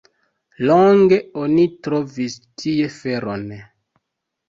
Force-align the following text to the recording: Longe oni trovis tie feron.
Longe 0.69 1.19
oni 1.43 1.67
trovis 1.89 2.41
tie 2.65 2.91
feron. 2.99 3.49